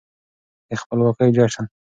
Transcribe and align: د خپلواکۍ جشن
د 0.69 0.71
خپلواکۍ 0.81 1.27
جشن 1.37 1.65